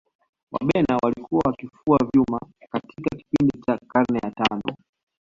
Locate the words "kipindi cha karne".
3.17-4.19